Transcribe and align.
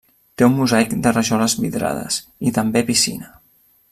Té 0.41 0.45
un 0.45 0.53
mosaic 0.59 0.95
de 1.07 1.11
rajoles 1.17 1.55
vidrades, 1.67 2.19
i 2.51 2.57
també 2.59 2.85
piscina. 2.91 3.33